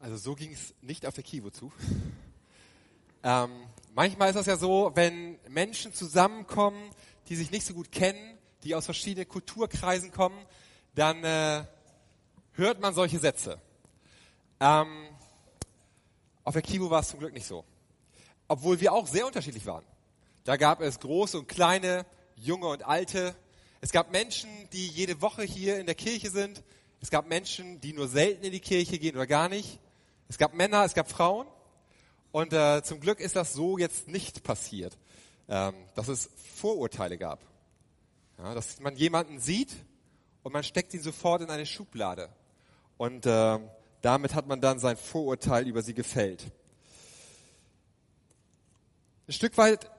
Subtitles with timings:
[0.00, 1.72] Also so ging es nicht auf der Kivo zu.
[3.24, 3.50] Ähm,
[3.94, 6.90] manchmal ist das ja so, wenn Menschen zusammenkommen,
[7.28, 10.38] die sich nicht so gut kennen, die aus verschiedenen Kulturkreisen kommen,
[10.94, 11.64] dann äh,
[12.52, 13.60] hört man solche Sätze.
[14.60, 15.08] Ähm,
[16.44, 17.64] auf der Kivo war es zum Glück nicht so.
[18.46, 19.84] Obwohl wir auch sehr unterschiedlich waren.
[20.44, 23.34] Da gab es große und kleine, junge und alte.
[23.80, 26.62] Es gab Menschen, die jede Woche hier in der Kirche sind.
[27.00, 29.80] Es gab Menschen, die nur selten in die Kirche gehen oder gar nicht.
[30.28, 31.46] Es gab Männer, es gab Frauen.
[32.30, 34.98] Und äh, zum Glück ist das so jetzt nicht passiert,
[35.48, 37.40] ähm, dass es Vorurteile gab.
[38.36, 39.74] Ja, dass man jemanden sieht
[40.42, 42.28] und man steckt ihn sofort in eine Schublade.
[42.98, 43.58] Und äh,
[44.02, 46.44] damit hat man dann sein Vorurteil über sie gefällt.
[49.26, 49.90] Ein Stück weit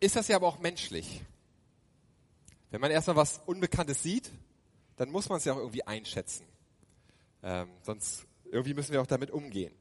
[0.00, 1.22] ist das ja aber auch menschlich.
[2.70, 4.30] Wenn man erstmal was Unbekanntes sieht,
[4.96, 6.44] dann muss man es ja auch irgendwie einschätzen.
[7.42, 9.74] Ähm, sonst irgendwie müssen wir auch damit umgehen.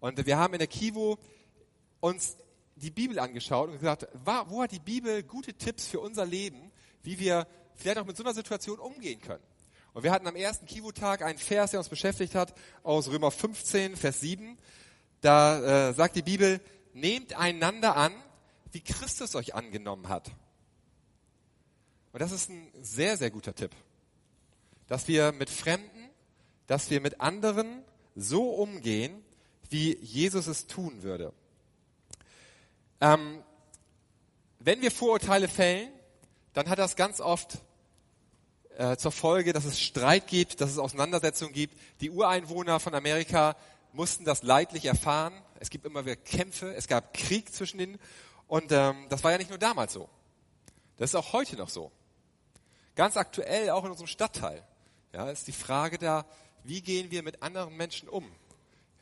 [0.00, 1.18] Und wir haben in der Kivo
[2.00, 2.36] uns
[2.76, 7.18] die Bibel angeschaut und gesagt, wo hat die Bibel gute Tipps für unser Leben, wie
[7.18, 9.42] wir vielleicht auch mit so einer Situation umgehen können.
[9.92, 13.96] Und wir hatten am ersten Kivo-Tag einen Vers, der uns beschäftigt hat, aus Römer 15,
[13.96, 14.56] Vers 7.
[15.20, 16.60] Da äh, sagt die Bibel,
[16.94, 18.12] nehmt einander an,
[18.72, 20.30] wie Christus euch angenommen hat.
[22.12, 23.72] Und das ist ein sehr, sehr guter Tipp.
[24.86, 26.10] Dass wir mit Fremden,
[26.66, 29.24] dass wir mit anderen so umgehen,
[29.70, 31.32] wie Jesus es tun würde.
[33.00, 33.42] Ähm,
[34.60, 35.90] wenn wir Vorurteile fällen,
[36.52, 37.58] dann hat das ganz oft
[38.76, 41.76] äh, zur Folge, dass es Streit gibt, dass es Auseinandersetzungen gibt.
[42.00, 43.56] Die Ureinwohner von Amerika
[43.92, 45.34] mussten das leidlich erfahren.
[45.60, 47.98] Es gibt immer wieder Kämpfe, es gab Krieg zwischen ihnen.
[48.46, 50.08] Und ähm, das war ja nicht nur damals so.
[50.96, 51.90] Das ist auch heute noch so.
[52.94, 54.62] Ganz aktuell auch in unserem Stadtteil.
[55.12, 56.24] Ja, ist die Frage da,
[56.64, 58.30] wie gehen wir mit anderen Menschen um,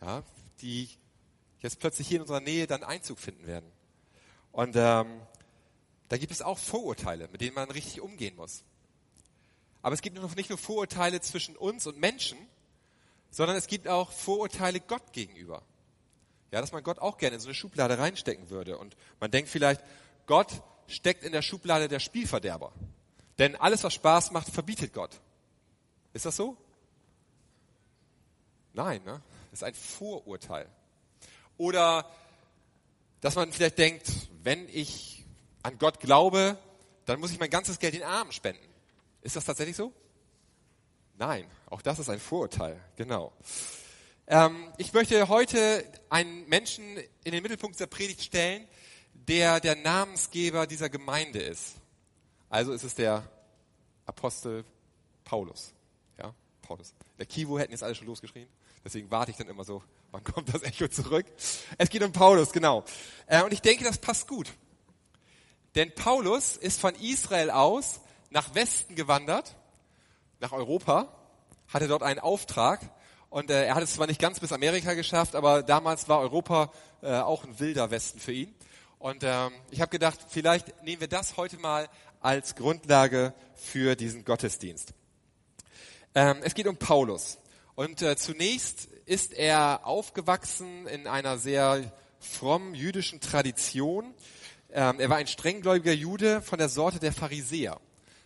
[0.00, 0.22] ja,
[0.60, 0.88] die
[1.60, 3.70] jetzt plötzlich hier in unserer Nähe dann Einzug finden werden.
[4.52, 5.20] Und ähm,
[6.08, 8.64] da gibt es auch Vorurteile, mit denen man richtig umgehen muss.
[9.82, 12.38] Aber es gibt nicht nur Vorurteile zwischen uns und Menschen,
[13.30, 15.62] sondern es gibt auch Vorurteile Gott gegenüber.
[16.50, 18.76] Ja, dass man Gott auch gerne in so eine Schublade reinstecken würde.
[18.76, 19.82] Und man denkt vielleicht,
[20.26, 22.72] Gott steckt in der Schublade der Spielverderber.
[23.38, 25.20] Denn alles, was Spaß macht, verbietet Gott.
[26.12, 26.56] Ist das so?
[28.82, 29.20] Nein, ne?
[29.50, 30.66] Das ist ein Vorurteil.
[31.58, 32.10] Oder
[33.20, 34.10] dass man vielleicht denkt,
[34.42, 35.26] wenn ich
[35.62, 36.56] an Gott glaube,
[37.04, 38.66] dann muss ich mein ganzes Geld den Armen spenden.
[39.20, 39.92] Ist das tatsächlich so?
[41.18, 43.34] Nein, auch das ist ein Vorurteil, genau.
[44.26, 46.82] Ähm, ich möchte heute einen Menschen
[47.24, 48.66] in den Mittelpunkt der Predigt stellen,
[49.12, 51.74] der der Namensgeber dieser Gemeinde ist.
[52.48, 53.30] Also ist es der
[54.06, 54.64] Apostel
[55.24, 55.74] Paulus.
[56.18, 56.94] Ja, Paulus.
[57.18, 58.48] Der Kivo hätten jetzt alle schon losgeschrien.
[58.84, 61.26] Deswegen warte ich dann immer so, wann kommt das Echo zurück?
[61.78, 62.84] Es geht um Paulus, genau.
[63.26, 64.52] Äh, und ich denke, das passt gut.
[65.74, 69.56] Denn Paulus ist von Israel aus nach Westen gewandert,
[70.40, 71.14] nach Europa,
[71.68, 72.80] hatte dort einen Auftrag
[73.28, 76.72] und äh, er hat es zwar nicht ganz bis Amerika geschafft, aber damals war Europa
[77.02, 78.54] äh, auch ein wilder Westen für ihn.
[78.98, 81.88] Und ähm, ich habe gedacht, vielleicht nehmen wir das heute mal
[82.20, 84.92] als Grundlage für diesen Gottesdienst.
[86.14, 87.38] Ähm, es geht um Paulus.
[87.80, 94.12] Und äh, zunächst ist er aufgewachsen in einer sehr fromm jüdischen Tradition.
[94.70, 97.80] Ähm, er war ein strenggläubiger Jude von der Sorte der Pharisäer.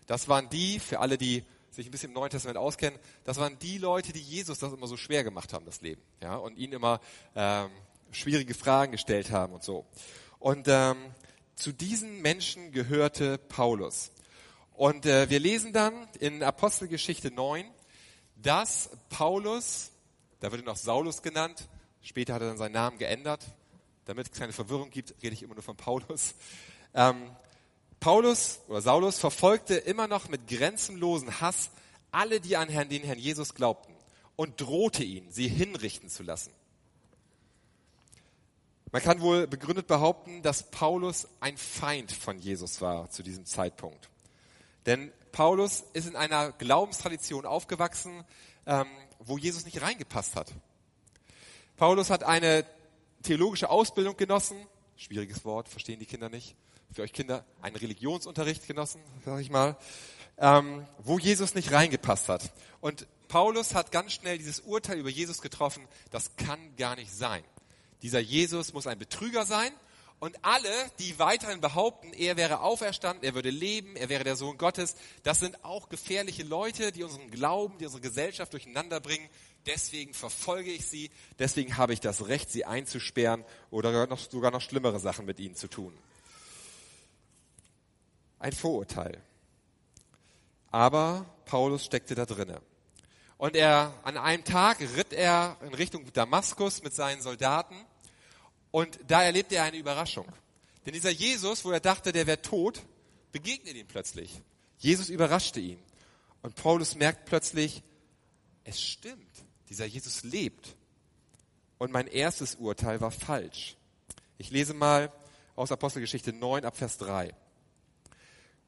[0.08, 3.56] Das waren die, für alle, die sich ein bisschen im Neuen Testament auskennen, das waren
[3.60, 6.02] die Leute, die Jesus das immer so schwer gemacht haben, das Leben.
[6.20, 7.00] Ja, und ihn immer
[7.36, 7.70] ähm,
[8.10, 9.86] schwierige Fragen gestellt haben und so.
[10.40, 10.96] Und ähm,
[11.54, 14.10] zu diesen Menschen gehörte Paulus.
[14.72, 17.64] Und äh, wir lesen dann in Apostelgeschichte 9,
[18.44, 19.90] dass Paulus,
[20.40, 21.66] da wird er noch Saulus genannt,
[22.02, 23.44] später hat er dann seinen Namen geändert,
[24.04, 26.34] damit es keine Verwirrung gibt, rede ich immer nur von Paulus.
[26.94, 27.30] Ähm,
[28.00, 31.70] Paulus oder Saulus verfolgte immer noch mit grenzenlosen Hass
[32.12, 33.94] alle, die an Herrn, den Herrn Jesus glaubten
[34.36, 36.52] und drohte ihn, sie hinrichten zu lassen.
[38.92, 44.08] Man kann wohl begründet behaupten, dass Paulus ein Feind von Jesus war zu diesem Zeitpunkt.
[44.86, 48.24] Denn Paulus ist in einer Glaubenstradition aufgewachsen,
[48.66, 48.86] ähm,
[49.18, 50.52] wo Jesus nicht reingepasst hat.
[51.76, 52.64] Paulus hat eine
[53.24, 54.56] theologische Ausbildung genossen,
[54.96, 56.54] schwieriges Wort, verstehen die Kinder nicht.
[56.92, 59.76] Für euch Kinder einen Religionsunterricht genossen, sag ich mal,
[60.38, 62.52] ähm, wo Jesus nicht reingepasst hat.
[62.80, 67.42] Und Paulus hat ganz schnell dieses Urteil über Jesus getroffen, das kann gar nicht sein.
[68.02, 69.72] Dieser Jesus muss ein Betrüger sein
[70.24, 74.56] Und alle, die weiterhin behaupten, er wäre auferstanden, er würde leben, er wäre der Sohn
[74.56, 79.28] Gottes, das sind auch gefährliche Leute, die unseren Glauben, die unsere Gesellschaft durcheinander bringen.
[79.66, 84.62] Deswegen verfolge ich sie, deswegen habe ich das Recht, sie einzusperren oder noch, sogar noch
[84.62, 85.92] schlimmere Sachen mit ihnen zu tun.
[88.38, 89.20] Ein Vorurteil.
[90.70, 92.62] Aber Paulus steckte da drinne.
[93.36, 97.76] Und er, an einem Tag ritt er in Richtung Damaskus mit seinen Soldaten.
[98.74, 100.26] Und da erlebte er eine Überraschung.
[100.84, 102.82] Denn dieser Jesus, wo er dachte, der wäre tot,
[103.30, 104.42] begegnet ihm plötzlich.
[104.78, 105.78] Jesus überraschte ihn.
[106.42, 107.84] Und Paulus merkt plötzlich,
[108.64, 109.30] es stimmt,
[109.68, 110.74] dieser Jesus lebt.
[111.78, 113.76] Und mein erstes Urteil war falsch.
[114.38, 115.12] Ich lese mal
[115.54, 117.32] aus Apostelgeschichte 9 ab Vers 3.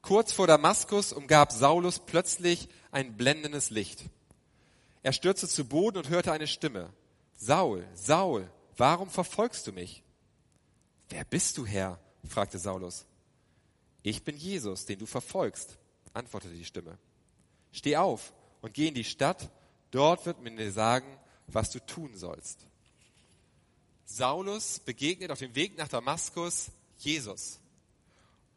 [0.02, 4.04] Kurz vor Damaskus umgab Saulus plötzlich ein blendendes Licht.
[5.02, 6.92] Er stürzte zu Boden und hörte eine Stimme.
[7.34, 10.02] Saul, Saul, warum verfolgst du mich?
[11.08, 11.98] Wer bist du, Herr?
[12.28, 13.06] fragte Saulus.
[14.02, 15.78] Ich bin Jesus, den du verfolgst,
[16.12, 16.98] antwortete die Stimme.
[17.72, 19.50] Steh auf und geh in die Stadt,
[19.90, 21.06] dort wird man dir sagen,
[21.46, 22.66] was du tun sollst.
[24.04, 27.60] Saulus begegnet auf dem Weg nach Damaskus Jesus.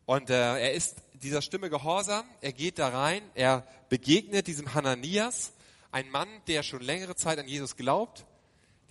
[0.05, 5.53] Und äh, er ist dieser Stimme gehorsam, er geht da rein, er begegnet diesem Hananias,
[5.91, 8.25] ein Mann, der schon längere Zeit an Jesus glaubt.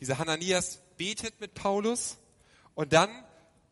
[0.00, 2.18] Dieser Hananias betet mit Paulus
[2.74, 3.08] und dann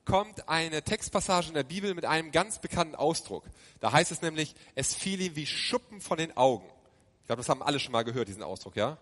[0.06, 3.44] kommt eine Textpassage in der Bibel mit einem ganz bekannten Ausdruck.
[3.80, 6.66] Da heißt es nämlich, es fiel ihm wie Schuppen von den Augen.
[7.20, 8.98] Ich glaube, das haben alle schon mal gehört, diesen Ausdruck, ja?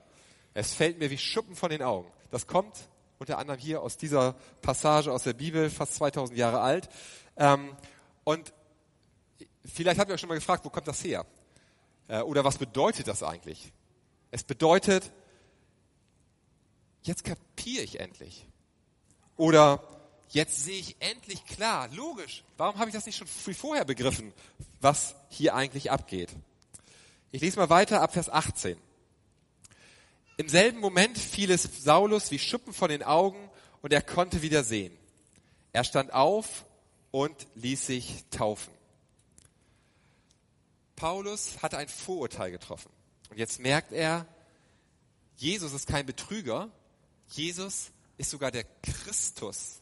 [0.54, 2.10] Es fällt mir wie Schuppen von den Augen.
[2.30, 2.74] Das kommt
[3.18, 6.88] unter anderem hier aus dieser Passage aus der Bibel, fast 2000 Jahre alt.
[7.36, 7.76] Ähm,
[8.24, 8.52] und
[9.64, 11.26] vielleicht habt ihr euch schon mal gefragt, wo kommt das her?
[12.08, 13.72] Äh, oder was bedeutet das eigentlich?
[14.30, 15.12] Es bedeutet,
[17.04, 18.46] jetzt kapiere ich endlich.
[19.36, 19.82] Oder
[20.30, 24.32] jetzt sehe ich endlich klar, logisch, warum habe ich das nicht schon viel vorher begriffen,
[24.80, 26.30] was hier eigentlich abgeht?
[27.30, 28.76] Ich lese mal weiter ab Vers 18.
[30.36, 33.50] Im selben Moment fiel es Saulus wie Schuppen von den Augen
[33.82, 34.96] und er konnte wieder sehen.
[35.72, 36.64] Er stand auf
[37.10, 38.72] und ließ sich taufen.
[40.96, 42.90] Paulus hatte ein Vorurteil getroffen.
[43.30, 44.26] Und jetzt merkt er,
[45.36, 46.70] Jesus ist kein Betrüger,
[47.28, 49.80] Jesus ist sogar der Christus.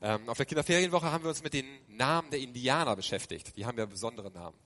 [0.00, 3.56] Ähm, auf der Kinderferienwoche haben wir uns mit den Namen der Indianer beschäftigt.
[3.56, 4.56] Die haben ja besondere Namen.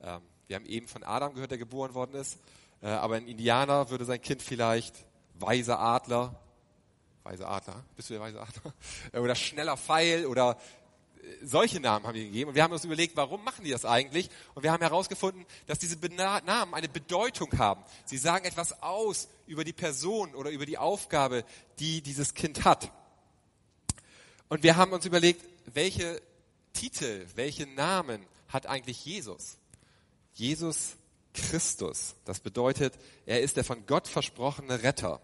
[0.00, 2.38] Ähm, wir haben eben von Adam gehört, der geboren worden ist.
[2.80, 5.04] Äh, aber ein Indianer würde sein Kind vielleicht
[5.34, 6.40] weiser Adler,
[7.22, 8.72] weiser Adler, bist du der weise Adler?
[9.20, 10.58] Oder schneller Pfeil oder
[11.42, 12.50] solche Namen haben die gegeben.
[12.50, 14.28] Und wir haben uns überlegt, warum machen die das eigentlich?
[14.54, 17.82] Und wir haben herausgefunden, dass diese Namen eine Bedeutung haben.
[18.04, 21.44] Sie sagen etwas aus über die Person oder über die Aufgabe,
[21.78, 22.92] die dieses Kind hat.
[24.48, 26.20] Und wir haben uns überlegt, welche
[26.72, 29.58] Titel, welche Namen hat eigentlich Jesus?
[30.34, 30.96] Jesus
[31.34, 32.14] Christus.
[32.24, 32.94] Das bedeutet,
[33.26, 35.20] er ist der von Gott versprochene Retter.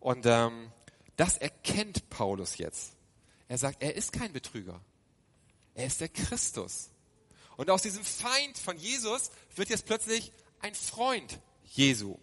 [0.00, 0.70] Und ähm,
[1.16, 2.92] das erkennt Paulus jetzt.
[3.48, 4.80] Er sagt, er ist kein Betrüger.
[5.76, 6.90] Er ist der Christus.
[7.56, 12.18] Und aus diesem Feind von Jesus wird jetzt plötzlich ein Freund Jesu.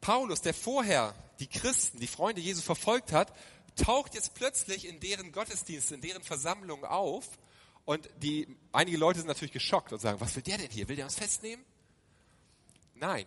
[0.00, 3.32] Paulus, der vorher die Christen, die Freunde Jesu verfolgt hat,
[3.76, 7.26] taucht jetzt plötzlich in deren Gottesdienst, in deren Versammlung auf.
[7.84, 10.88] Und die, einige Leute sind natürlich geschockt und sagen, was will der denn hier?
[10.88, 11.64] Will der uns festnehmen?
[12.94, 13.26] Nein,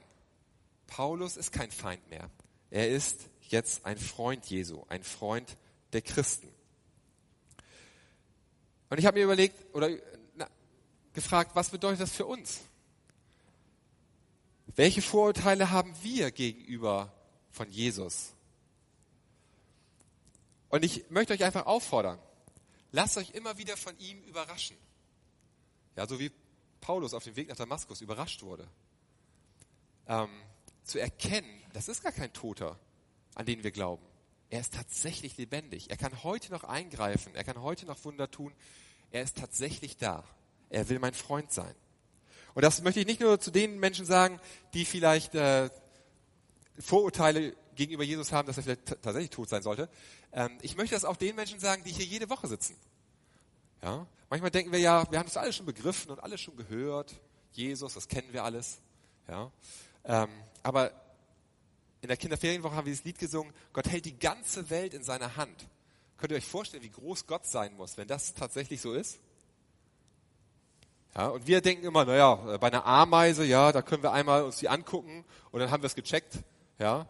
[0.88, 2.30] Paulus ist kein Feind mehr.
[2.72, 5.58] Er ist jetzt ein Freund Jesu, ein Freund
[5.94, 6.55] der Christen.
[8.96, 9.90] Und ich habe mir überlegt oder
[10.36, 10.48] na,
[11.12, 12.62] gefragt, was bedeutet das für uns?
[14.68, 17.12] Welche Vorurteile haben wir gegenüber
[17.52, 18.32] von Jesus?
[20.70, 22.18] Und ich möchte euch einfach auffordern,
[22.94, 24.78] lasst euch immer wieder von ihm überraschen.
[25.98, 26.32] Ja, so wie
[26.80, 28.66] Paulus auf dem Weg nach Damaskus überrascht wurde.
[30.08, 30.30] Ähm,
[30.86, 32.80] zu erkennen, das ist gar kein Toter,
[33.34, 34.06] an den wir glauben.
[34.50, 35.90] Er ist tatsächlich lebendig.
[35.90, 37.36] Er kann heute noch eingreifen.
[37.36, 38.54] Er kann heute noch Wunder tun.
[39.16, 40.26] Er ist tatsächlich da.
[40.70, 41.74] Er will mein Freund sein.
[42.54, 44.42] Und das möchte ich nicht nur zu den Menschen sagen,
[44.74, 45.70] die vielleicht äh,
[46.78, 49.88] Vorurteile gegenüber Jesus haben, dass er vielleicht tatsächlich tot sein sollte.
[50.34, 52.76] Ähm, ich möchte das auch den Menschen sagen, die hier jede Woche sitzen.
[53.82, 54.06] Ja?
[54.30, 57.16] Manchmal denken wir ja, wir haben das alles schon begriffen und alles schon gehört.
[57.54, 58.80] Jesus, das kennen wir alles.
[59.30, 59.50] Ja?
[60.04, 60.28] Ähm,
[60.62, 60.92] aber
[62.02, 65.38] in der Kinderferienwoche haben wir dieses Lied gesungen, Gott hält die ganze Welt in seiner
[65.38, 65.70] Hand.
[66.18, 69.20] Könnt ihr euch vorstellen, wie groß Gott sein muss, wenn das tatsächlich so ist?
[71.16, 74.58] Ja, und wir denken immer, naja, bei einer Ameise, ja, da können wir einmal uns
[74.58, 76.40] die angucken und dann haben wir es gecheckt.
[76.78, 77.08] Ja,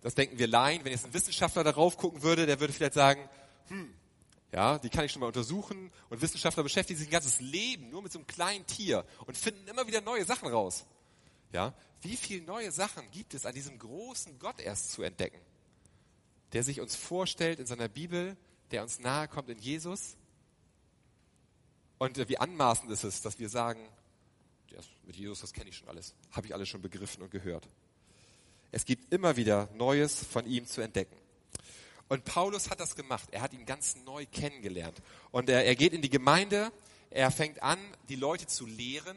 [0.00, 0.84] das denken wir Laien.
[0.84, 3.28] Wenn jetzt ein Wissenschaftler darauf gucken würde, der würde vielleicht sagen,
[3.68, 3.94] hm,
[4.52, 8.02] Ja, die kann ich schon mal untersuchen und Wissenschaftler beschäftigen sich ein ganzes Leben nur
[8.02, 10.84] mit so einem kleinen Tier und finden immer wieder neue Sachen raus.
[11.52, 15.38] Ja, wie viele neue Sachen gibt es an diesem großen Gott erst zu entdecken,
[16.52, 18.36] der sich uns vorstellt in seiner Bibel,
[18.70, 20.16] der uns nahe kommt in Jesus?
[21.98, 23.88] Und äh, wie anmaßend ist es, dass wir sagen,
[25.04, 27.68] mit Jesus, das kenne ich schon alles, habe ich alles schon begriffen und gehört.
[28.70, 31.16] Es gibt immer wieder Neues von ihm zu entdecken.
[32.08, 33.28] Und Paulus hat das gemacht.
[33.32, 35.02] Er hat ihn ganz neu kennengelernt.
[35.30, 36.72] Und er, er geht in die Gemeinde,
[37.10, 37.78] er fängt an,
[38.08, 39.16] die Leute zu lehren.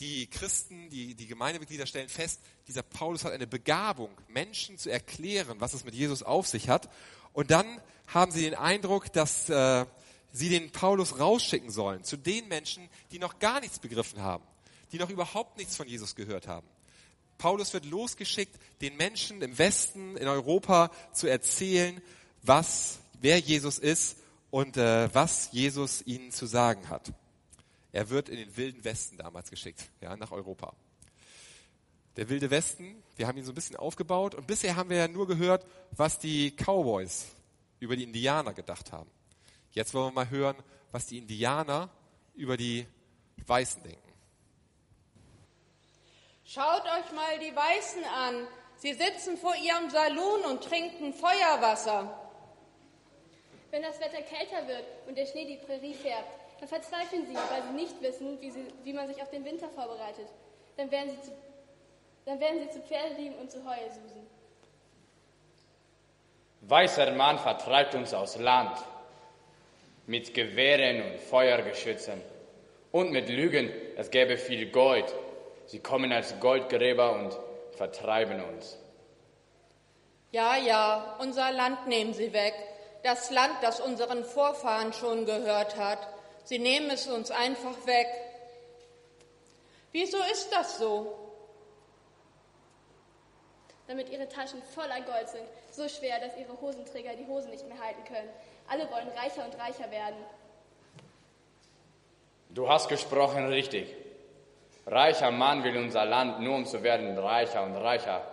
[0.00, 5.60] Die Christen, die, die Gemeindemitglieder stellen fest, dieser Paulus hat eine Begabung, Menschen zu erklären,
[5.60, 6.90] was es mit Jesus auf sich hat.
[7.32, 9.86] Und dann haben sie den Eindruck, dass äh,
[10.32, 14.44] sie den Paulus rausschicken sollen zu den Menschen, die noch gar nichts begriffen haben,
[14.92, 16.66] die noch überhaupt nichts von Jesus gehört haben.
[17.38, 22.00] Paulus wird losgeschickt, den Menschen im Westen, in Europa zu erzählen,
[22.42, 24.16] was, wer Jesus ist
[24.50, 27.12] und äh, was Jesus ihnen zu sagen hat.
[27.96, 30.74] Er wird in den wilden Westen damals geschickt, ja, nach Europa.
[32.16, 35.08] Der wilde Westen, wir haben ihn so ein bisschen aufgebaut und bisher haben wir ja
[35.08, 37.24] nur gehört, was die Cowboys
[37.80, 39.10] über die Indianer gedacht haben.
[39.70, 40.56] Jetzt wollen wir mal hören,
[40.92, 41.88] was die Indianer
[42.34, 42.86] über die
[43.46, 44.12] Weißen denken.
[46.44, 48.46] Schaut euch mal die Weißen an.
[48.76, 52.30] Sie sitzen vor ihrem Saloon und trinken Feuerwasser.
[53.70, 57.62] Wenn das Wetter kälter wird und der Schnee die Prärie färbt, dann verzweifeln sie, weil
[57.68, 60.28] sie nicht wissen, wie, sie, wie man sich auf den Winter vorbereitet.
[60.76, 61.32] Dann werden sie zu,
[62.24, 64.26] dann werden sie zu Pferdedieben und zu Heususen.
[66.62, 68.76] Weißer Mann vertreibt uns aus Land
[70.06, 72.20] mit Gewehren und Feuergeschützen
[72.92, 75.04] und mit Lügen, es gäbe viel Gold.
[75.66, 77.36] Sie kommen als Goldgräber und
[77.76, 78.78] vertreiben uns.
[80.32, 82.54] Ja, ja, unser Land nehmen sie weg.
[83.02, 85.98] Das Land, das unseren Vorfahren schon gehört hat.
[86.46, 88.06] Sie nehmen es uns einfach weg.
[89.90, 91.12] Wieso ist das so?
[93.88, 97.78] Damit ihre Taschen voller Gold sind, so schwer, dass ihre Hosenträger die Hosen nicht mehr
[97.80, 98.28] halten können.
[98.68, 100.16] Alle wollen reicher und reicher werden.
[102.50, 103.92] Du hast gesprochen richtig.
[104.86, 108.24] Reicher Mann will unser Land nur um zu werden reicher und reicher.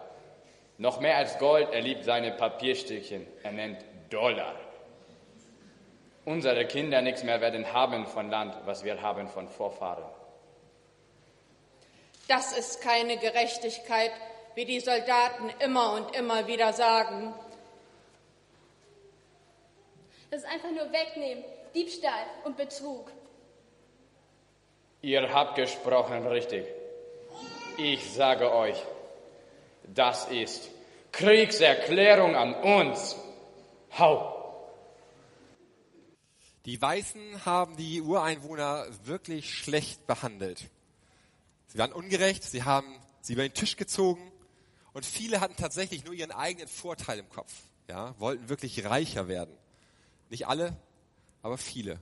[0.77, 3.25] Noch mehr als Gold, er liebt seine Papierstückchen.
[3.41, 4.55] Er nennt Dollar.
[6.25, 10.05] Unsere Kinder nichts mehr werden haben von Land, was wir haben von Vorfahren.
[12.27, 14.11] Das ist keine Gerechtigkeit,
[14.55, 17.33] wie die Soldaten immer und immer wieder sagen.
[20.31, 21.43] Das ist einfach nur Wegnehmen,
[21.75, 23.11] Diebstahl und Betrug.
[25.01, 26.65] Ihr habt gesprochen richtig.
[27.77, 28.81] Ich sage euch,
[29.83, 30.69] das ist
[31.11, 33.17] Kriegserklärung an uns.
[33.99, 34.32] Hau!
[36.65, 40.69] Die Weißen haben die Ureinwohner wirklich schlecht behandelt.
[41.67, 42.87] Sie waren ungerecht, sie haben
[43.21, 44.31] sie über den Tisch gezogen
[44.93, 47.51] und viele hatten tatsächlich nur ihren eigenen Vorteil im Kopf.
[47.89, 49.53] Ja, wollten wirklich reicher werden.
[50.29, 50.77] Nicht alle,
[51.41, 51.99] aber viele.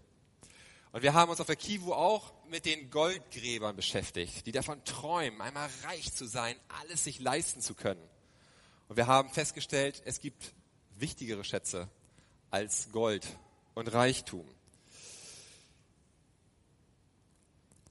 [0.91, 5.41] Und wir haben uns auf der Kivu auch mit den Goldgräbern beschäftigt, die davon träumen,
[5.41, 8.01] einmal reich zu sein, alles sich leisten zu können.
[8.89, 10.53] Und wir haben festgestellt, es gibt
[10.97, 11.89] wichtigere Schätze
[12.51, 13.25] als Gold
[13.73, 14.47] und Reichtum.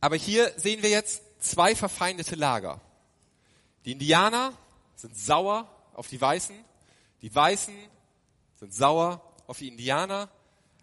[0.01, 2.81] Aber hier sehen wir jetzt zwei verfeindete Lager.
[3.85, 4.53] Die Indianer
[4.97, 6.57] sind sauer auf die Weißen,
[7.23, 7.75] die Weißen
[8.57, 10.31] sind sauer auf die Indianer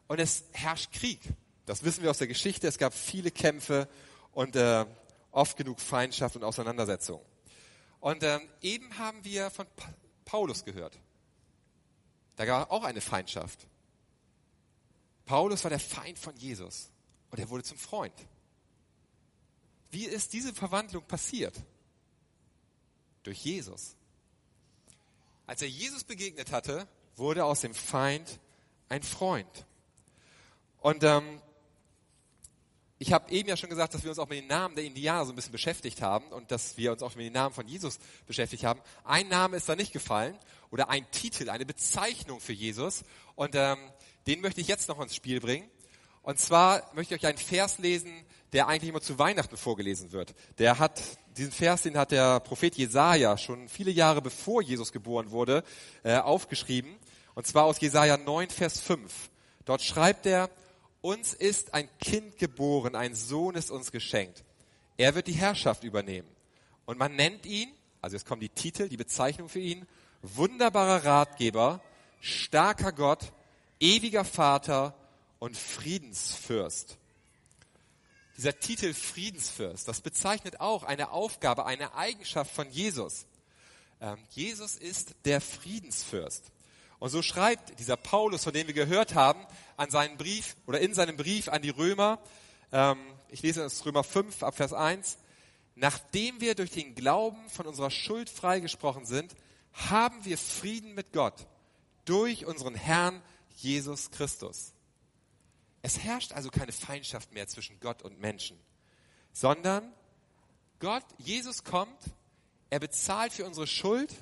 [0.08, 1.22] und es herrscht Krieg.
[1.66, 2.68] Das wissen wir aus der Geschichte.
[2.68, 3.88] Es gab viele Kämpfe
[4.32, 4.86] und äh,
[5.32, 7.22] oft genug Feindschaft und Auseinandersetzung.
[8.00, 9.94] Und ähm, eben haben wir von pa
[10.26, 10.98] Paulus gehört.
[12.36, 13.66] Da gab auch eine Feindschaft.
[15.28, 16.90] Paulus war der Feind von Jesus
[17.30, 18.16] und er wurde zum Freund.
[19.92, 21.54] Wie ist diese Verwandlung passiert?
[23.24, 23.96] Durch Jesus.
[25.46, 28.40] Als er Jesus begegnet hatte, wurde aus dem Feind
[28.90, 29.66] ein Freund.
[30.80, 31.42] Und ähm,
[32.98, 35.26] ich habe eben ja schon gesagt, dass wir uns auch mit den Namen der Indianer
[35.26, 38.00] so ein bisschen beschäftigt haben und dass wir uns auch mit den Namen von Jesus
[38.26, 38.82] beschäftigt haben.
[39.04, 40.38] Ein Name ist da nicht gefallen
[40.72, 43.04] oder ein Titel, eine Bezeichnung für Jesus.
[43.36, 43.78] Und ähm,
[44.28, 45.70] den möchte ich jetzt noch ins Spiel bringen.
[46.22, 48.12] Und zwar möchte ich euch einen Vers lesen,
[48.54, 50.36] der eigentlich immer zu Weihnachten vorgelesen wird.
[50.58, 51.02] Der hat,
[51.38, 55.64] diesen Vers, den hat der Prophet Jesaja schon viele Jahre bevor Jesus geboren wurde,
[56.04, 56.96] äh, aufgeschrieben.
[57.34, 59.30] Und zwar aus Jesaja 9, Vers 5.
[59.66, 60.50] Dort schreibt er,
[61.02, 64.44] uns ist ein Kind geboren, ein Sohn ist uns geschenkt.
[64.98, 66.28] Er wird die Herrschaft übernehmen.
[66.86, 67.70] Und man nennt ihn,
[68.02, 69.86] also jetzt kommen die Titel, die Bezeichnung für ihn,
[70.22, 71.82] wunderbarer Ratgeber,
[72.20, 73.32] starker Gott,
[73.80, 74.94] ewiger Vater
[75.40, 76.98] und Friedensfürst.
[78.38, 83.26] Dieser Titel Friedensfürst, das bezeichnet auch eine Aufgabe, eine Eigenschaft von Jesus.
[84.00, 86.52] Ähm, Jesus ist der Friedensfürst.
[87.00, 90.94] Und so schreibt dieser Paulus, von dem wir gehört haben, an seinen Brief oder in
[90.94, 92.20] seinem Brief an die Römer,
[92.72, 92.98] ähm,
[93.30, 95.18] ich lese das Römer 5 ab Vers 1,
[95.76, 99.36] nachdem wir durch den Glauben von unserer Schuld freigesprochen sind,
[99.74, 101.48] haben wir Frieden mit Gott
[102.06, 103.22] durch unseren Herrn
[103.58, 104.74] Jesus Christus.
[105.82, 108.58] Es herrscht also keine Feindschaft mehr zwischen Gott und Menschen,
[109.34, 109.92] sondern
[110.80, 111.98] Gott, Jesus kommt,
[112.70, 114.14] er bezahlt für unsere Schuld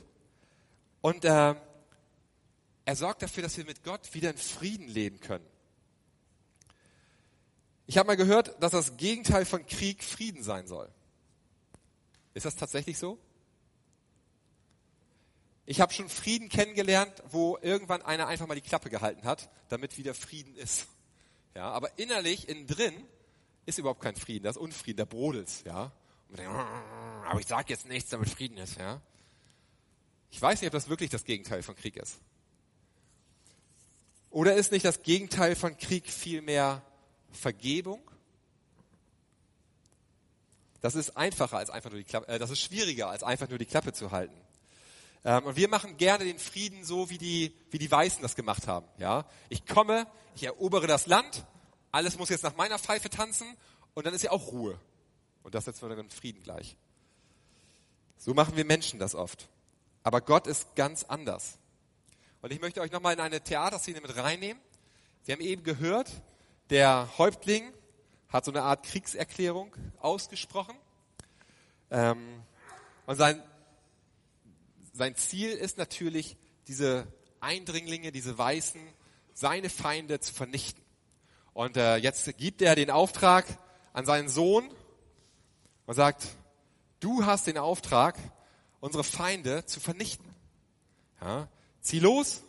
[1.01, 1.55] und äh,
[2.85, 5.45] er sorgt dafür, dass wir mit Gott wieder in Frieden leben können.
[7.87, 10.89] Ich habe mal gehört, dass das Gegenteil von Krieg Frieden sein soll.
[12.33, 13.19] Ist das tatsächlich so?
[15.65, 19.97] Ich habe schon Frieden kennengelernt, wo irgendwann einer einfach mal die Klappe gehalten hat, damit
[19.97, 20.87] wieder Frieden ist.
[21.55, 22.93] Ja, aber innerlich, innen drin,
[23.65, 25.91] ist überhaupt kein Frieden, das ist Unfrieden, da brodelt's, ja.
[26.29, 29.01] Denkt, aber ich sage jetzt nichts, damit Frieden ist, ja.
[30.29, 32.19] Ich weiß nicht, ob das wirklich das Gegenteil von Krieg ist.
[34.29, 36.83] Oder ist nicht das Gegenteil von Krieg vielmehr
[37.31, 38.01] Vergebung?
[40.81, 43.57] Das ist einfacher als einfach nur die Klappe, äh, das ist schwieriger als einfach nur
[43.57, 44.44] die Klappe zu halten.
[45.25, 48.67] Ähm, und wir machen gerne den Frieden so, wie die, wie die Weißen das gemacht
[48.67, 48.87] haben.
[48.99, 51.45] Ja, ich komme, ich erobere das Land,
[51.91, 53.57] alles muss jetzt nach meiner Pfeife tanzen
[53.95, 54.79] und dann ist ja auch Ruhe.
[55.41, 56.77] Und das setzen wir dann in Frieden gleich.
[58.17, 59.49] So machen wir Menschen das oft.
[60.03, 61.57] Aber Gott ist ganz anders.
[62.41, 64.61] Und ich möchte euch nochmal in eine Theaterszene mit reinnehmen.
[65.25, 66.11] Wir haben eben gehört,
[66.69, 67.73] der Häuptling
[68.29, 70.75] hat so eine Art Kriegserklärung ausgesprochen.
[71.89, 72.43] Ähm,
[73.07, 73.41] und sein,
[74.95, 76.37] sein Ziel ist natürlich,
[76.67, 77.05] diese
[77.41, 78.81] Eindringlinge, diese Weißen,
[79.33, 80.81] seine Feinde zu vernichten.
[81.53, 83.45] Und äh, jetzt gibt er den Auftrag
[83.91, 84.69] an seinen Sohn
[85.85, 86.25] und sagt,
[87.01, 88.17] du hast den Auftrag,
[88.79, 90.33] unsere Feinde zu vernichten.
[91.21, 91.49] Ja,
[91.81, 92.43] zieh los,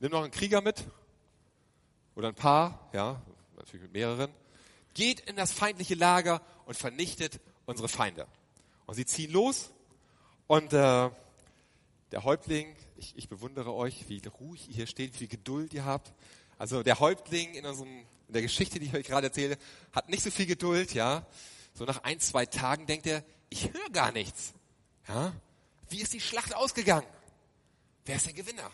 [0.00, 0.84] nimm noch einen Krieger mit
[2.14, 3.20] oder ein paar, ja,
[3.56, 4.30] natürlich mit mehreren,
[4.94, 8.26] geht in das feindliche Lager und vernichtet unsere Feinde.
[8.86, 9.70] Und sie ziehen los
[10.46, 11.10] und äh,
[12.12, 15.84] der Häuptling, ich, ich bewundere euch, wie ruhig ihr hier steht, wie viel Geduld ihr
[15.84, 16.12] habt.
[16.58, 17.88] Also der Häuptling in, unserem,
[18.28, 19.56] in der Geschichte, die ich euch gerade erzähle,
[19.92, 21.26] hat nicht so viel Geduld, ja.
[21.74, 24.52] So nach ein, zwei Tagen denkt er, ich höre gar nichts.
[25.08, 25.32] Ja?
[25.88, 27.06] Wie ist die Schlacht ausgegangen?
[28.04, 28.70] Wer ist der Gewinner?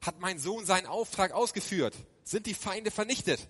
[0.00, 1.94] Hat mein Sohn seinen Auftrag ausgeführt?
[2.24, 3.48] Sind die Feinde vernichtet?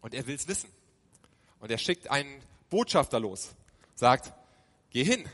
[0.00, 0.70] Und er will es wissen.
[1.58, 3.50] Und er schickt einen Botschafter los,
[3.94, 4.32] sagt,
[4.90, 5.28] geh hin,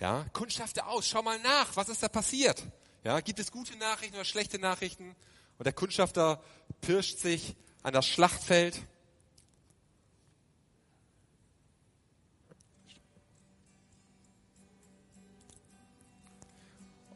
[0.00, 2.64] ja, kundschafte aus, schau mal nach, was ist da passiert?
[3.04, 5.14] Ja, gibt es gute Nachrichten oder schlechte Nachrichten?
[5.58, 6.42] Und der Kundschafter
[6.80, 8.80] pirscht sich an das Schlachtfeld.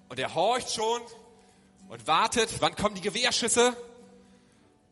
[0.09, 1.03] Und er horcht schon
[1.89, 3.77] und wartet, wann kommen die Gewehrschüsse?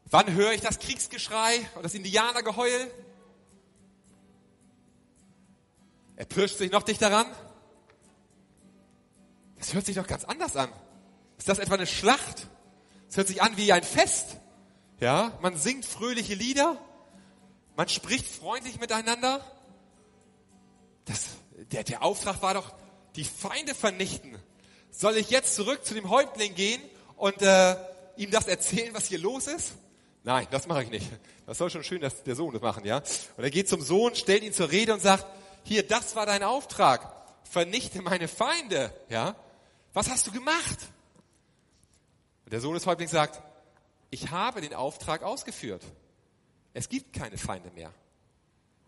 [0.06, 2.90] Wann höre ich das Kriegsgeschrei und das Indianergeheul?
[6.16, 7.26] Er pirscht sich noch dichter ran.
[9.58, 10.70] Das hört sich doch ganz anders an.
[11.38, 12.46] Ist das etwa eine Schlacht?
[13.08, 14.38] Es hört sich an wie ein Fest.
[15.00, 16.78] Ja, man singt fröhliche Lieder.
[17.76, 19.44] Man spricht freundlich miteinander.
[21.04, 21.26] Das,
[21.72, 22.74] der, der Auftrag war doch,
[23.16, 24.36] die Feinde vernichten.
[24.90, 26.80] Soll ich jetzt zurück zu dem Häuptling gehen
[27.16, 27.76] und äh,
[28.16, 29.72] ihm das erzählen, was hier los ist?
[30.24, 31.06] Nein, das mache ich nicht.
[31.46, 33.02] Das soll schon schön dass der Sohn das machen, ja?
[33.36, 35.26] Und er geht zum Sohn, stellt ihn zur Rede und sagt,
[35.62, 37.12] hier, das war dein Auftrag.
[37.44, 39.36] Vernichte meine Feinde, ja?
[39.96, 40.92] Was hast du gemacht?
[42.44, 43.42] Und der Sohn des Häuptlings sagt,
[44.10, 45.82] ich habe den Auftrag ausgeführt.
[46.74, 47.90] Es gibt keine Feinde mehr.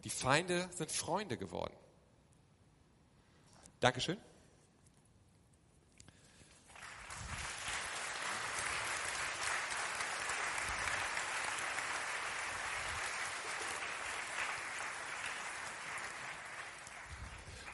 [0.04, 1.72] Die Feinde sind Freunde geworden.
[3.80, 4.18] Dankeschön.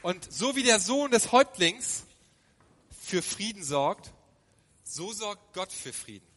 [0.01, 2.04] Und so wie der Sohn des Häuptlings
[3.05, 4.11] für Frieden sorgt,
[4.83, 6.27] so sorgt Gott für Frieden.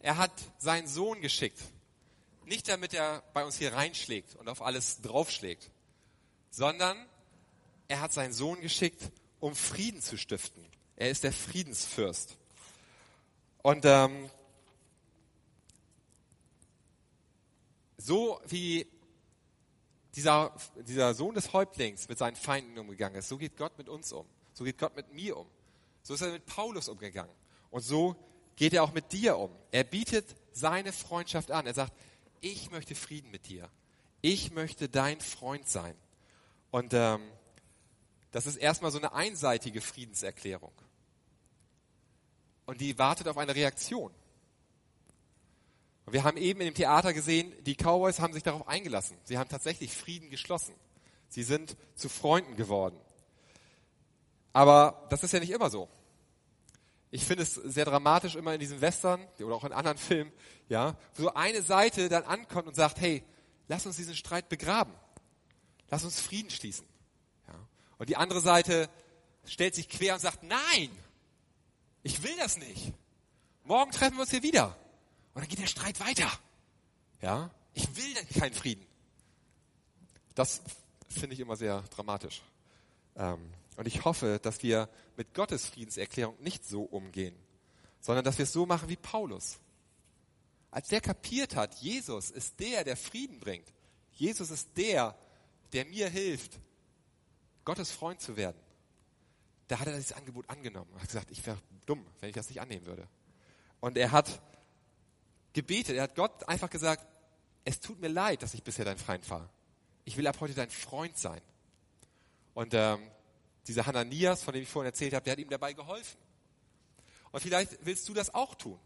[0.00, 1.60] Er hat seinen Sohn geschickt.
[2.46, 5.70] Nicht damit er bei uns hier reinschlägt und auf alles draufschlägt,
[6.50, 6.96] sondern
[7.86, 9.02] er hat seinen Sohn geschickt,
[9.40, 10.64] um Frieden zu stiften.
[10.96, 12.38] Er ist der Friedensfürst.
[13.62, 14.30] Und ähm,
[17.98, 18.86] so wie
[20.16, 24.12] dieser, dieser Sohn des Häuptlings mit seinen Feinden umgegangen ist, so geht Gott mit uns
[24.12, 24.26] um.
[24.54, 25.46] So geht Gott mit mir um.
[26.02, 27.34] So ist er mit Paulus umgegangen.
[27.70, 28.16] Und so
[28.56, 29.50] geht er auch mit dir um.
[29.70, 31.66] Er bietet seine Freundschaft an.
[31.66, 31.92] Er sagt,
[32.40, 33.70] ich möchte Frieden mit dir.
[34.20, 35.94] Ich möchte dein Freund sein.
[36.70, 37.22] Und ähm,
[38.30, 40.72] das ist erstmal so eine einseitige Friedenserklärung.
[42.66, 44.12] Und die wartet auf eine Reaktion.
[46.04, 49.16] Und wir haben eben in dem Theater gesehen, die Cowboys haben sich darauf eingelassen.
[49.24, 50.74] Sie haben tatsächlich Frieden geschlossen.
[51.28, 52.98] Sie sind zu Freunden geworden.
[54.58, 55.88] Aber das ist ja nicht immer so.
[57.12, 60.32] Ich finde es sehr dramatisch immer in diesen Western oder auch in anderen Filmen,
[60.68, 63.22] ja, wo so eine Seite dann ankommt und sagt, hey,
[63.68, 64.92] lass uns diesen Streit begraben.
[65.90, 66.84] Lass uns Frieden schließen.
[67.46, 67.54] Ja.
[67.98, 68.90] Und die andere Seite
[69.44, 70.90] stellt sich quer und sagt, nein,
[72.02, 72.92] ich will das nicht.
[73.62, 74.76] Morgen treffen wir uns hier wieder.
[75.34, 76.28] Und dann geht der Streit weiter.
[77.22, 78.84] Ja, ich will dann keinen Frieden.
[80.34, 80.62] Das
[81.08, 82.42] finde ich immer sehr dramatisch.
[83.14, 87.36] Ähm, und ich hoffe, dass wir mit Gottes Friedenserklärung nicht so umgehen,
[88.00, 89.60] sondern dass wir es so machen wie Paulus.
[90.72, 93.72] Als der kapiert hat, Jesus ist der, der Frieden bringt.
[94.10, 95.16] Jesus ist der,
[95.72, 96.58] der mir hilft,
[97.64, 98.60] Gottes Freund zu werden.
[99.68, 100.90] Da hat er dieses Angebot angenommen.
[100.96, 103.06] Er hat gesagt, ich wäre dumm, wenn ich das nicht annehmen würde.
[103.78, 104.42] Und er hat
[105.52, 105.94] gebetet.
[105.94, 107.06] Er hat Gott einfach gesagt,
[107.64, 109.48] es tut mir leid, dass ich bisher dein Feind war.
[110.04, 111.40] Ich will ab heute dein Freund sein.
[112.54, 113.08] Und ähm,
[113.68, 116.18] dieser Hananias, von dem ich vorhin erzählt habe, der hat ihm dabei geholfen.
[117.30, 118.78] Und vielleicht willst du das auch tun.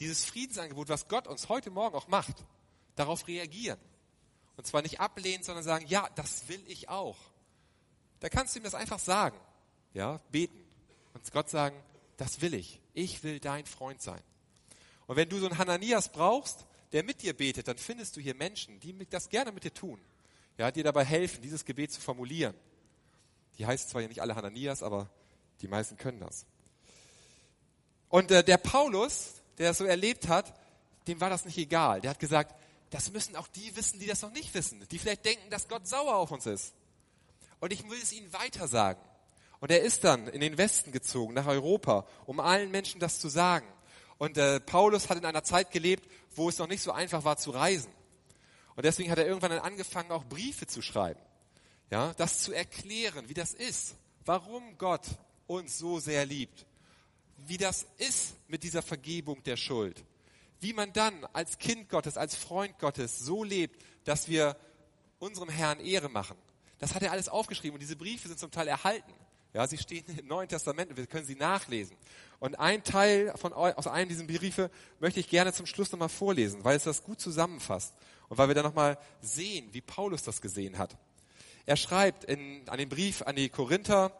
[0.00, 2.44] Dieses Friedensangebot, was Gott uns heute Morgen auch macht,
[2.96, 3.78] darauf reagieren.
[4.56, 7.16] Und zwar nicht ablehnen, sondern sagen, ja, das will ich auch.
[8.20, 9.38] Da kannst du ihm das einfach sagen.
[9.94, 10.62] Ja, beten.
[11.14, 11.82] Und Gott sagen,
[12.16, 12.80] das will ich.
[12.92, 14.20] Ich will dein Freund sein.
[15.06, 18.34] Und wenn du so einen Hananias brauchst, der mit dir betet, dann findest du hier
[18.34, 20.00] Menschen, die das gerne mit dir tun.
[20.58, 22.54] Ja, dir dabei helfen, dieses Gebet zu formulieren.
[23.58, 25.08] Die heißen zwar ja nicht alle Hananias, aber
[25.60, 26.46] die meisten können das.
[28.08, 30.54] Und äh, der Paulus, der das so erlebt hat,
[31.06, 32.00] dem war das nicht egal.
[32.00, 32.54] Der hat gesagt,
[32.90, 35.86] das müssen auch die wissen, die das noch nicht wissen, die vielleicht denken, dass Gott
[35.86, 36.74] sauer auf uns ist.
[37.60, 39.00] Und ich will es ihnen weiter sagen.
[39.60, 43.28] Und er ist dann in den Westen gezogen, nach Europa, um allen Menschen das zu
[43.28, 43.66] sagen.
[44.18, 47.36] Und äh, Paulus hat in einer Zeit gelebt, wo es noch nicht so einfach war
[47.36, 47.90] zu reisen.
[48.76, 51.20] Und deswegen hat er irgendwann dann angefangen, auch Briefe zu schreiben.
[51.90, 53.94] Ja, das zu erklären, wie das ist.
[54.24, 55.06] Warum Gott
[55.46, 56.66] uns so sehr liebt.
[57.46, 60.04] Wie das ist mit dieser Vergebung der Schuld.
[60.60, 64.56] Wie man dann als Kind Gottes, als Freund Gottes so lebt, dass wir
[65.18, 66.36] unserem Herrn Ehre machen.
[66.78, 69.12] Das hat er alles aufgeschrieben und diese Briefe sind zum Teil erhalten.
[69.52, 71.96] Ja, sie stehen im Neuen Testament und wir können sie nachlesen.
[72.40, 74.70] Und ein Teil von, aus einem dieser Briefe
[75.00, 77.94] möchte ich gerne zum Schluss nochmal vorlesen, weil es das gut zusammenfasst
[78.28, 80.98] und weil wir dann nochmal sehen, wie Paulus das gesehen hat.
[81.66, 84.16] Er schreibt in, an den Brief an die Korinther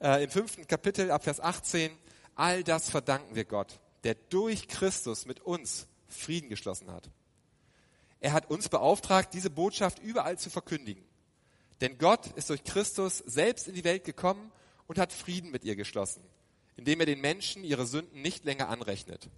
[0.00, 1.92] äh, im fünften Kapitel ab Vers 18,
[2.34, 7.08] all das verdanken wir Gott, der durch Christus mit uns Frieden geschlossen hat.
[8.20, 11.04] Er hat uns beauftragt, diese Botschaft überall zu verkündigen.
[11.80, 14.50] Denn Gott ist durch Christus selbst in die Welt gekommen
[14.88, 16.24] und hat Frieden mit ihr geschlossen,
[16.76, 19.28] indem er den Menschen ihre Sünden nicht länger anrechnet.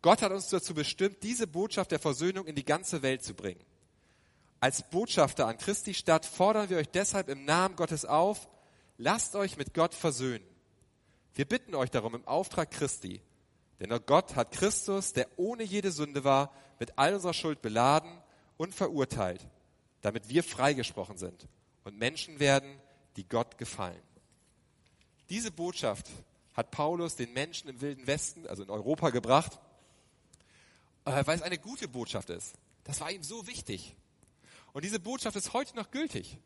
[0.00, 3.60] Gott hat uns dazu bestimmt, diese Botschaft der Versöhnung in die ganze Welt zu bringen.
[4.62, 8.48] Als Botschafter an Christi Stadt fordern wir euch deshalb im Namen Gottes auf,
[8.96, 10.46] lasst euch mit Gott versöhnen.
[11.34, 13.20] Wir bitten euch darum im Auftrag Christi,
[13.80, 18.22] denn Gott hat Christus, der ohne jede Sünde war, mit all unserer Schuld beladen
[18.56, 19.44] und verurteilt,
[20.00, 21.48] damit wir freigesprochen sind
[21.82, 22.80] und Menschen werden,
[23.16, 24.00] die Gott gefallen.
[25.28, 26.08] Diese Botschaft
[26.54, 29.58] hat Paulus den Menschen im Wilden Westen, also in Europa, gebracht,
[31.04, 32.54] äh, weil es eine gute Botschaft ist.
[32.84, 33.96] Das war ihm so wichtig.
[34.72, 36.38] Und diese Botschaft ist heute noch gültig.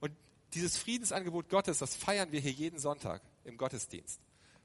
[0.00, 0.12] Und
[0.54, 4.20] dieses Friedensangebot Gottes, das feiern wir hier jeden Sonntag im Gottesdienst.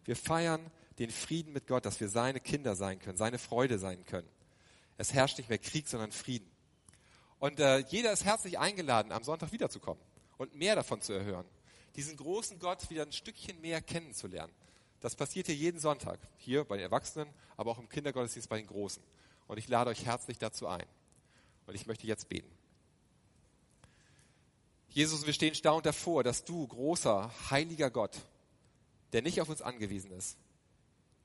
[0.05, 4.05] Wir feiern den Frieden mit Gott, dass wir seine Kinder sein können, seine Freude sein
[4.05, 4.27] können.
[4.97, 6.49] Es herrscht nicht mehr Krieg, sondern Frieden.
[7.39, 10.01] Und äh, jeder ist herzlich eingeladen, am Sonntag wiederzukommen
[10.37, 11.45] und mehr davon zu erhören
[11.97, 14.53] diesen großen Gott wieder ein Stückchen mehr kennenzulernen.
[15.01, 17.27] Das passiert hier jeden Sonntag, hier bei den Erwachsenen,
[17.57, 19.03] aber auch im Kindergottesdienst bei den Großen.
[19.47, 20.85] Und ich lade euch herzlich dazu ein.
[21.65, 22.56] Und ich möchte jetzt beten.
[24.89, 28.17] Jesus, wir stehen staunend davor, dass du, großer, heiliger Gott,
[29.13, 30.37] der nicht auf uns angewiesen ist,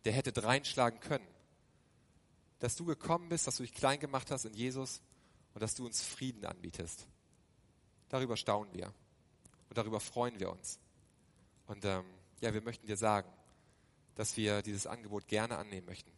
[0.04, 1.26] der hätte dreinschlagen können,
[2.58, 5.00] dass du gekommen bist, dass du dich klein gemacht hast in Jesus
[5.54, 7.06] und dass du uns Frieden anbietest.
[8.08, 8.92] Darüber staunen wir.
[9.68, 10.78] Und darüber freuen wir uns.
[11.66, 12.04] Und ähm,
[12.40, 13.28] ja, wir möchten dir sagen,
[14.14, 16.10] dass wir dieses Angebot gerne annehmen möchten.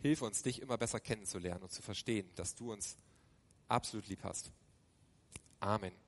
[0.00, 2.96] Hilf uns, dich immer besser kennenzulernen und zu verstehen, dass du uns
[3.68, 4.50] absolut lieb hast.
[5.60, 6.03] Amen.